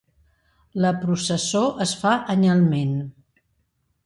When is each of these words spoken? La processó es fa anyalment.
La 0.85 0.93
processó 1.03 1.61
es 1.87 1.93
fa 2.01 2.15
anyalment. 2.37 2.97